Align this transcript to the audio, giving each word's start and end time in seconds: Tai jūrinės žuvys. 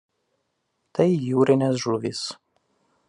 Tai 0.99 1.07
jūrinės 1.27 1.77
žuvys. 1.85 2.23